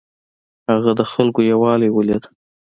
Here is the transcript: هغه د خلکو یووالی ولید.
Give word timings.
هغه 0.71 0.91
د 0.99 1.01
خلکو 1.11 1.39
یووالی 1.51 1.89
ولید. 1.91 2.23